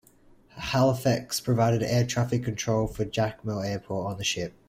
[0.57, 4.53] "Halifax" provided air traffic control for Jacmel Airport on the ship.